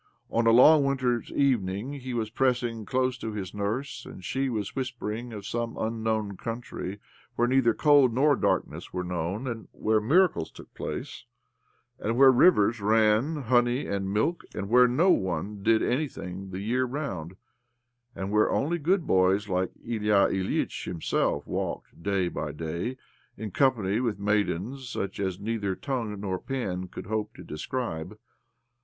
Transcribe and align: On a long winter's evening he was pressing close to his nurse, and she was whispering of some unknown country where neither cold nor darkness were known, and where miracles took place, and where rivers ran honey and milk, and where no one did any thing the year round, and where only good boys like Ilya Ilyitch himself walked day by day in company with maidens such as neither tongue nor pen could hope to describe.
On 0.31 0.47
a 0.47 0.51
long 0.51 0.83
winter's 0.83 1.29
evening 1.29 1.93
he 1.93 2.15
was 2.15 2.31
pressing 2.31 2.87
close 2.87 3.19
to 3.19 3.33
his 3.33 3.53
nurse, 3.53 4.03
and 4.03 4.25
she 4.25 4.49
was 4.49 4.75
whispering 4.75 5.31
of 5.31 5.45
some 5.45 5.77
unknown 5.77 6.37
country 6.37 6.97
where 7.35 7.47
neither 7.47 7.75
cold 7.75 8.11
nor 8.11 8.35
darkness 8.35 8.91
were 8.91 9.03
known, 9.03 9.45
and 9.45 9.67
where 9.73 10.01
miracles 10.01 10.49
took 10.49 10.73
place, 10.73 11.25
and 11.99 12.17
where 12.17 12.31
rivers 12.31 12.81
ran 12.81 13.43
honey 13.43 13.85
and 13.85 14.11
milk, 14.11 14.41
and 14.55 14.69
where 14.69 14.87
no 14.87 15.11
one 15.11 15.61
did 15.61 15.83
any 15.83 16.07
thing 16.07 16.49
the 16.49 16.61
year 16.61 16.85
round, 16.85 17.35
and 18.15 18.31
where 18.31 18.49
only 18.49 18.79
good 18.79 19.05
boys 19.05 19.47
like 19.47 19.69
Ilya 19.85 20.29
Ilyitch 20.31 20.85
himself 20.85 21.45
walked 21.45 22.01
day 22.01 22.27
by 22.27 22.51
day 22.53 22.97
in 23.37 23.51
company 23.51 23.99
with 23.99 24.17
maidens 24.17 24.89
such 24.89 25.19
as 25.19 25.39
neither 25.39 25.75
tongue 25.75 26.19
nor 26.19 26.39
pen 26.39 26.87
could 26.87 27.05
hope 27.05 27.35
to 27.35 27.43
describe. 27.43 28.17